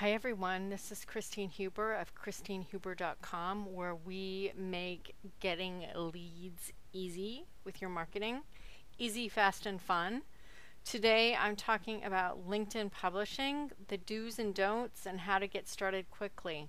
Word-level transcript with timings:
Hi 0.00 0.10
everyone, 0.10 0.68
this 0.68 0.92
is 0.92 1.06
Christine 1.06 1.48
Huber 1.48 1.94
of 1.94 2.14
christinehuber.com 2.14 3.72
where 3.72 3.94
we 3.94 4.52
make 4.54 5.14
getting 5.40 5.86
leads 5.94 6.70
easy 6.92 7.46
with 7.64 7.80
your 7.80 7.88
marketing. 7.88 8.42
Easy, 8.98 9.26
fast, 9.30 9.64
and 9.64 9.80
fun. 9.80 10.20
Today 10.84 11.34
I'm 11.34 11.56
talking 11.56 12.04
about 12.04 12.46
LinkedIn 12.46 12.92
publishing, 12.92 13.70
the 13.88 13.96
do's 13.96 14.38
and 14.38 14.54
don'ts, 14.54 15.06
and 15.06 15.20
how 15.20 15.38
to 15.38 15.46
get 15.46 15.66
started 15.66 16.10
quickly. 16.10 16.68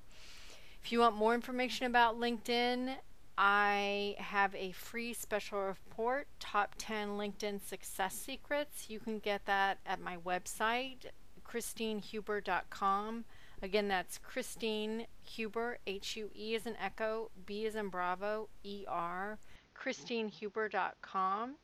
If 0.82 0.94
you 0.94 1.02
want 1.02 1.18
more 1.18 1.34
information 1.34 1.86
about 1.86 2.18
LinkedIn, 2.18 2.96
I 3.38 4.16
have 4.20 4.55
a 4.55 4.71
free 4.71 5.12
special 5.12 5.59
report, 5.59 6.30
Top 6.39 6.75
10 6.78 7.09
LinkedIn 7.18 7.59
Success 7.62 8.16
Secrets. 8.16 8.89
You 8.89 9.02
can 9.02 9.20
get 9.20 9.46
that 9.48 9.80
at 9.86 10.00
my 10.00 10.16
website, 10.16 11.07
christinehuber.com. 11.52 13.25
Again, 13.61 13.88
that's 13.88 14.20
Christine 14.20 15.08
Huber, 15.23 15.80
H 15.88 16.16
U 16.17 16.30
E 16.35 16.53
is 16.53 16.66
an 16.66 16.76
echo, 16.81 17.31
B 17.45 17.66
is 17.66 17.76
in 17.76 17.89
Bravo, 17.89 18.49
E 18.63 18.85
R, 18.88 19.39
christinehuber.com. 19.75 21.55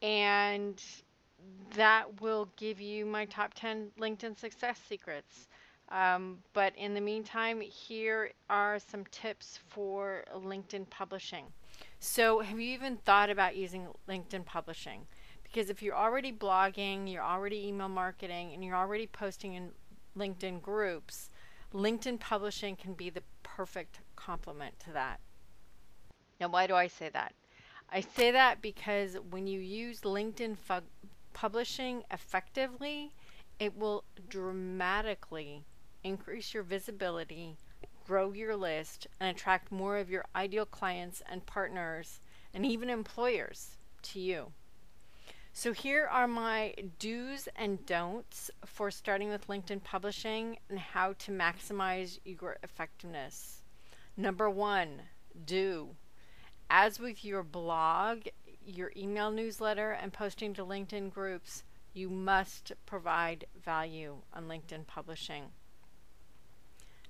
And 0.00 0.82
that 1.76 2.20
will 2.20 2.48
give 2.56 2.80
you 2.80 3.04
my 3.04 3.26
top 3.26 3.52
10 3.54 3.90
LinkedIn 3.98 4.38
success 4.38 4.78
secrets. 4.88 5.48
Um, 5.90 6.38
but 6.54 6.74
in 6.76 6.94
the 6.94 7.00
meantime, 7.00 7.60
here 7.60 8.30
are 8.48 8.78
some 8.78 9.04
tips 9.10 9.58
for 9.68 10.24
LinkedIn 10.34 10.88
publishing. 10.88 11.44
So, 12.00 12.40
have 12.40 12.58
you 12.58 12.72
even 12.72 12.96
thought 12.96 13.30
about 13.30 13.56
using 13.56 13.88
LinkedIn 14.08 14.44
publishing? 14.44 15.06
Because 15.54 15.70
if 15.70 15.84
you're 15.84 15.94
already 15.94 16.32
blogging, 16.32 17.08
you're 17.08 17.22
already 17.22 17.68
email 17.68 17.88
marketing, 17.88 18.50
and 18.52 18.64
you're 18.64 18.74
already 18.74 19.06
posting 19.06 19.54
in 19.54 19.70
LinkedIn 20.18 20.60
groups, 20.60 21.30
LinkedIn 21.72 22.18
publishing 22.18 22.74
can 22.74 22.92
be 22.92 23.08
the 23.08 23.22
perfect 23.44 24.00
complement 24.16 24.80
to 24.80 24.90
that. 24.90 25.20
Now, 26.40 26.48
why 26.48 26.66
do 26.66 26.74
I 26.74 26.88
say 26.88 27.08
that? 27.10 27.34
I 27.88 28.00
say 28.00 28.32
that 28.32 28.62
because 28.62 29.16
when 29.30 29.46
you 29.46 29.60
use 29.60 30.00
LinkedIn 30.00 30.58
fu- 30.58 30.88
publishing 31.34 32.02
effectively, 32.10 33.12
it 33.60 33.78
will 33.78 34.02
dramatically 34.28 35.62
increase 36.02 36.52
your 36.52 36.64
visibility, 36.64 37.56
grow 38.08 38.32
your 38.32 38.56
list, 38.56 39.06
and 39.20 39.30
attract 39.30 39.70
more 39.70 39.98
of 39.98 40.10
your 40.10 40.24
ideal 40.34 40.66
clients 40.66 41.22
and 41.30 41.46
partners 41.46 42.18
and 42.52 42.66
even 42.66 42.90
employers 42.90 43.76
to 44.02 44.18
you. 44.18 44.50
So 45.56 45.72
here 45.72 46.08
are 46.10 46.26
my 46.26 46.74
do's 46.98 47.48
and 47.54 47.86
don'ts 47.86 48.50
for 48.66 48.90
starting 48.90 49.28
with 49.28 49.46
LinkedIn 49.46 49.84
publishing 49.84 50.58
and 50.68 50.80
how 50.80 51.12
to 51.20 51.30
maximize 51.30 52.18
your 52.24 52.56
effectiveness. 52.64 53.62
Number 54.16 54.50
one, 54.50 55.02
do. 55.46 55.90
As 56.68 56.98
with 56.98 57.24
your 57.24 57.44
blog, 57.44 58.22
your 58.66 58.90
email 58.96 59.30
newsletter, 59.30 59.92
and 59.92 60.12
posting 60.12 60.54
to 60.54 60.64
LinkedIn 60.64 61.12
groups, 61.12 61.62
you 61.92 62.10
must 62.10 62.72
provide 62.84 63.46
value 63.64 64.16
on 64.32 64.48
LinkedIn 64.48 64.88
publishing. 64.88 65.44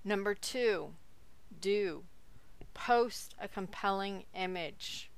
Number 0.05 0.35
two, 0.35 0.91
do. 1.63 2.05
Post 2.75 3.35
a 3.41 3.49
compelling 3.49 4.25
image. 4.35 5.11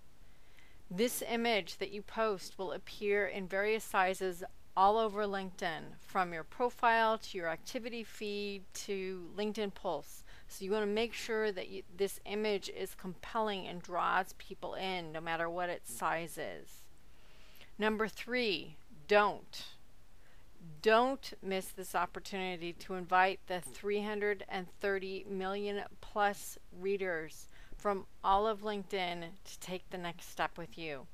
This 0.91 1.23
image 1.29 1.79
that 1.79 1.91
you 1.91 2.03
post 2.03 2.59
will 2.59 2.73
appear 2.73 3.27
in 3.27 3.49
various 3.49 3.83
sizes 3.83 4.45
all 4.77 4.99
over 4.99 5.25
LinkedIn, 5.25 5.83
from 6.01 6.33
your 6.33 6.45
profile 6.45 7.17
to 7.17 7.39
your 7.39 7.49
activity 7.49 8.05
feed 8.05 8.63
to 8.75 9.31
LinkedIn 9.37 9.75
Pulse. 9.75 10.23
So 10.49 10.65
you 10.65 10.71
want 10.71 10.83
to 10.83 10.91
make 10.91 11.15
sure 11.15 11.51
that 11.51 11.69
you, 11.69 11.83
this 11.97 12.21
image 12.27 12.69
is 12.69 12.95
compelling 12.95 13.67
and 13.67 13.83
draws 13.83 14.35
people 14.35 14.75
in 14.75 15.13
no 15.13 15.21
matter 15.21 15.49
what 15.49 15.71
its 15.71 15.93
size 15.93 16.39
is. 16.39 16.85
Number 17.79 18.07
three, 18.07 18.77
don't. 19.09 19.65
Don't 20.83 21.33
miss 21.43 21.69
this 21.69 21.95
opportunity 21.95 22.73
to 22.75 22.95
invite 22.95 23.41
the 23.47 23.61
330 23.61 25.27
million 25.29 25.83
plus 26.01 26.59
readers 26.79 27.49
from 27.87 28.05
all 28.25 28.49
of 28.49 28.63
LinkedIn 28.63 29.23
to 29.45 29.61
take 29.61 29.89
the 29.91 29.97
next 29.97 30.29
step 30.29 30.59
with 30.59 30.77
you. 30.77 31.07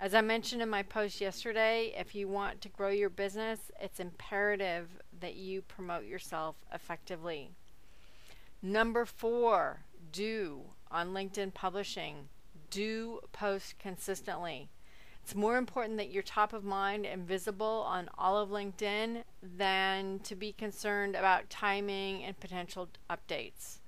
As 0.00 0.14
I 0.14 0.22
mentioned 0.22 0.62
in 0.62 0.70
my 0.70 0.82
post 0.82 1.20
yesterday, 1.20 1.92
if 1.98 2.14
you 2.14 2.28
want 2.28 2.62
to 2.62 2.70
grow 2.70 2.88
your 2.88 3.10
business, 3.10 3.70
it's 3.78 4.00
imperative 4.00 4.88
that 5.20 5.34
you 5.34 5.60
promote 5.60 6.06
yourself 6.06 6.56
effectively. 6.72 7.50
Number 8.62 9.04
four, 9.04 9.80
do 10.12 10.62
on 10.90 11.12
LinkedIn 11.12 11.52
publishing. 11.52 12.30
Do 12.70 13.20
post 13.32 13.78
consistently. 13.78 14.70
It's 15.22 15.34
more 15.34 15.58
important 15.58 15.98
that 15.98 16.10
you're 16.10 16.22
top 16.22 16.54
of 16.54 16.64
mind 16.64 17.04
and 17.04 17.28
visible 17.28 17.84
on 17.86 18.08
all 18.16 18.38
of 18.38 18.48
LinkedIn 18.48 19.24
than 19.42 20.20
to 20.20 20.34
be 20.34 20.52
concerned 20.52 21.16
about 21.16 21.50
timing 21.50 22.24
and 22.24 22.40
potential 22.40 22.88
updates. 23.10 23.80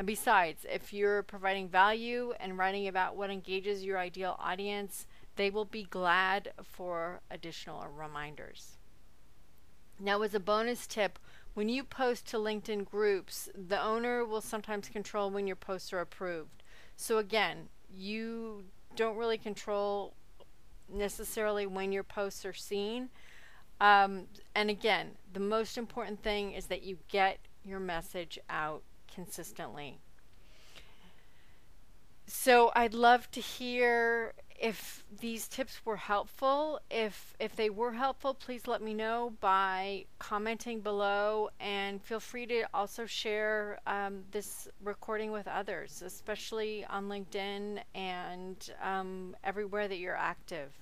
And 0.00 0.06
besides, 0.06 0.64
if 0.66 0.94
you're 0.94 1.22
providing 1.22 1.68
value 1.68 2.32
and 2.40 2.56
writing 2.56 2.88
about 2.88 3.16
what 3.16 3.28
engages 3.28 3.84
your 3.84 3.98
ideal 3.98 4.34
audience, 4.38 5.06
they 5.36 5.50
will 5.50 5.66
be 5.66 5.82
glad 5.82 6.54
for 6.62 7.20
additional 7.30 7.86
reminders. 7.94 8.78
Now, 9.98 10.22
as 10.22 10.34
a 10.34 10.40
bonus 10.40 10.86
tip, 10.86 11.18
when 11.52 11.68
you 11.68 11.84
post 11.84 12.26
to 12.28 12.38
LinkedIn 12.38 12.86
groups, 12.86 13.50
the 13.54 13.78
owner 13.78 14.24
will 14.24 14.40
sometimes 14.40 14.88
control 14.88 15.28
when 15.28 15.46
your 15.46 15.54
posts 15.54 15.92
are 15.92 16.00
approved. 16.00 16.62
So, 16.96 17.18
again, 17.18 17.68
you 17.94 18.64
don't 18.96 19.18
really 19.18 19.36
control 19.36 20.14
necessarily 20.90 21.66
when 21.66 21.92
your 21.92 22.04
posts 22.04 22.46
are 22.46 22.54
seen. 22.54 23.10
Um, 23.82 24.28
and 24.54 24.70
again, 24.70 25.10
the 25.30 25.40
most 25.40 25.76
important 25.76 26.22
thing 26.22 26.52
is 26.52 26.68
that 26.68 26.84
you 26.84 26.96
get 27.10 27.38
your 27.66 27.80
message 27.80 28.38
out 28.48 28.82
consistently. 29.14 29.98
So 32.26 32.70
I'd 32.76 32.94
love 32.94 33.30
to 33.32 33.40
hear 33.40 34.34
if 34.60 35.04
these 35.20 35.48
tips 35.48 35.84
were 35.84 35.96
helpful. 35.96 36.80
If 36.90 37.34
if 37.40 37.56
they 37.56 37.70
were 37.70 37.92
helpful, 37.92 38.34
please 38.34 38.68
let 38.68 38.82
me 38.82 38.94
know 38.94 39.32
by 39.40 40.04
commenting 40.18 40.80
below, 40.80 41.50
and 41.58 42.00
feel 42.02 42.20
free 42.20 42.46
to 42.46 42.64
also 42.72 43.06
share 43.06 43.80
um, 43.86 44.22
this 44.30 44.68
recording 44.84 45.32
with 45.32 45.48
others, 45.48 46.02
especially 46.04 46.84
on 46.84 47.08
LinkedIn 47.08 47.80
and 47.94 48.70
um, 48.82 49.34
everywhere 49.42 49.88
that 49.88 49.98
you're 49.98 50.16
active. 50.16 50.72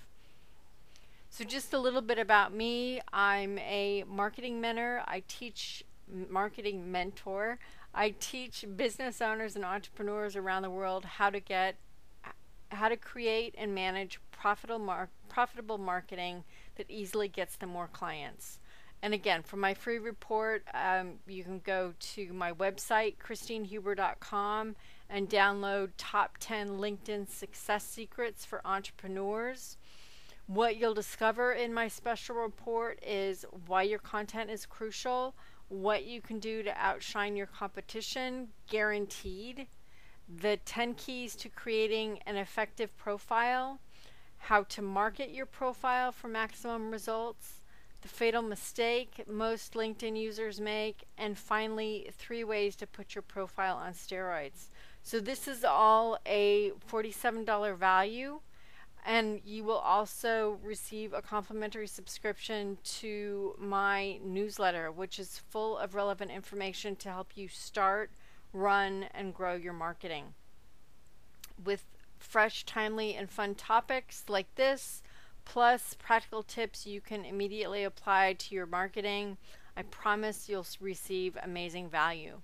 So 1.31 1.45
just 1.45 1.73
a 1.73 1.79
little 1.79 2.03
bit 2.03 2.19
about 2.19 2.53
me. 2.53 3.01
I'm 3.13 3.59
a 3.59 4.05
marketing 4.09 4.61
mentor. 4.61 5.03
I 5.07 5.23
teach 5.29 5.85
marketing 6.29 6.91
mentor. 6.91 7.59
I 7.95 8.15
teach 8.21 8.65
business 8.77 9.21
owners 9.21 9.57
and 9.57 9.65
entrepreneurs 9.65 10.37
around 10.37 10.63
the 10.63 10.71
world 10.71 11.05
how 11.05 11.31
to 11.31 11.41
get 11.41 11.77
how 12.71 12.89
to 12.89 12.97
create 12.97 13.55
and 13.57 13.75
manage 13.75 14.21
profitable 14.31 14.79
mar- 14.79 15.09
profitable 15.29 15.79
marketing 15.79 16.45
that 16.77 16.91
easily 16.91 17.29
gets 17.29 17.57
them 17.57 17.71
more 17.71 17.89
clients. 17.89 18.61
And 19.01 19.15
again, 19.15 19.43
for 19.43 19.57
my 19.57 19.75
free 19.75 19.99
report, 19.99 20.65
um, 20.75 21.15
you 21.27 21.45
can 21.45 21.61
go 21.61 21.95
to 21.99 22.33
my 22.33 22.53
website, 22.53 23.17
christinehuber.com, 23.19 24.75
and 25.09 25.31
download 25.31 25.91
Top 25.97 26.37
10 26.41 26.71
LinkedIn 26.71 27.29
Success 27.29 27.85
Secrets 27.85 28.45
for 28.45 28.61
Entrepreneurs. 28.65 29.77
What 30.47 30.77
you'll 30.77 30.95
discover 30.95 31.53
in 31.53 31.73
my 31.73 31.89
special 31.89 32.37
report 32.37 32.99
is 33.07 33.45
why 33.67 33.83
your 33.83 33.99
content 33.99 34.51
is 34.51 34.67
crucial, 34.67 35.35
what 35.69 36.05
you 36.05 36.21
can 36.21 36.39
do 36.39 36.63
to 36.63 36.73
outshine 36.77 37.37
your 37.37 37.47
competition, 37.47 38.49
guaranteed, 38.69 39.67
the 40.29 40.59
10 40.65 40.95
keys 40.95 41.35
to 41.37 41.49
creating 41.49 42.21
an 42.27 42.37
effective 42.37 42.97
profile, 42.97 43.81
how 44.39 44.63
to 44.65 44.83
market 44.83 45.31
your 45.31 45.47
profile 45.47 46.13
for 46.13 46.29
maximum 46.29 46.91
results, 46.91 47.61
the 48.03 48.09
fatal 48.09 48.43
mistake 48.43 49.25
most 49.27 49.75
LinkedIn 49.75 50.17
users 50.17 50.61
make, 50.61 51.05
and 51.17 51.37
finally, 51.37 52.09
three 52.13 52.45
ways 52.45 52.77
to 52.77 52.87
put 52.87 53.15
your 53.15 53.23
profile 53.23 53.77
on 53.77 53.93
steroids. 53.93 54.69
So, 55.03 55.21
this 55.21 55.49
is 55.49 55.65
all 55.65 56.19
a 56.27 56.73
$47 56.91 57.77
value 57.77 58.41
and 59.05 59.41
you 59.45 59.65
will 59.65 59.79
also 59.79 60.59
receive 60.63 61.13
a 61.13 61.23
complimentary 61.23 61.87
subscription 61.87 62.79
to 62.85 63.55
my 63.59 64.19
newsletter, 64.25 64.91
which 64.91 65.19
is 65.19 65.41
full 65.51 65.79
of 65.79 65.95
relevant 65.95 66.31
information 66.31 66.97
to 66.97 67.09
help 67.09 67.33
you 67.35 67.49
start, 67.49 68.11
run, 68.53 69.07
and 69.15 69.35
grow 69.35 69.55
your 69.55 69.73
marketing. 69.73 70.35
With 71.63 71.85
fresh, 72.19 72.65
timely, 72.65 73.15
and 73.15 73.31
fun 73.31 73.55
topics 73.55 74.25
like 74.29 74.55
this, 74.57 75.03
plus 75.45 75.95
practical 75.99 76.43
tips 76.43 76.87
you 76.87 77.01
can 77.01 77.25
immediately 77.25 77.85
apply 77.85 78.35
to 78.35 78.55
your 78.55 78.67
marketing. 78.67 79.39
I 79.77 79.83
promise 79.83 80.49
you'll 80.49 80.67
receive 80.81 81.37
amazing 81.43 81.89
value. 81.89 82.41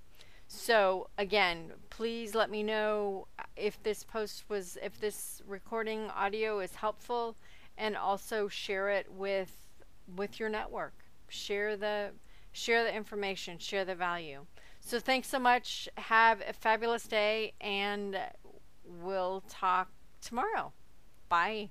So, 0.55 1.09
again, 1.19 1.73
please 1.91 2.35
let 2.35 2.49
me 2.51 2.63
know 2.63 3.27
if 3.57 3.83
this 3.83 4.05
post 4.05 4.45
was, 4.49 4.79
if 4.83 4.99
this 5.01 5.43
recording 5.47 6.11
audio 6.11 6.61
is 6.61 6.75
helpful 6.77 7.37
and 7.77 7.97
also 7.97 8.49
share 8.49 8.89
it 8.91 9.11
with 9.13 9.55
with 10.17 10.39
your 10.39 10.49
network. 10.49 10.95
Share 11.29 11.77
the 11.77 12.11
share 12.53 12.85
the 12.85 12.95
information, 12.95 13.59
share 13.59 13.85
the 13.85 13.95
value. 13.95 14.47
So 14.81 15.01
thanks 15.01 15.29
so 15.29 15.39
much. 15.39 15.89
Have 15.97 16.41
a 16.47 16.53
fabulous 16.53 17.09
day 17.09 17.55
and 17.61 18.17
we'll 18.85 19.43
talk 19.49 19.89
tomorrow. 20.21 20.73
Bye. 21.29 21.71